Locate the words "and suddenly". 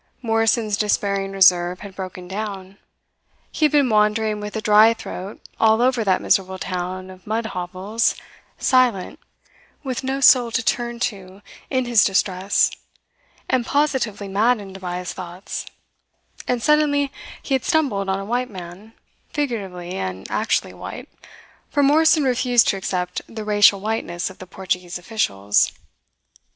16.47-17.11